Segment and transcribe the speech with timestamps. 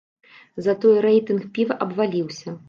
[0.67, 2.57] Затое рэйтынг піва абваліўся.